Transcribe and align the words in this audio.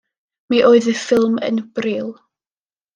Mi 0.53 0.61
oedd 0.69 0.89
y 0.93 0.95
ffilm 1.03 1.37
yn 1.51 1.63
bril. 1.79 2.13